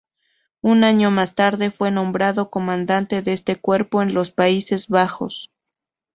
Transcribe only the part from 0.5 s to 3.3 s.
Un año más tarde, fue nombrado comandante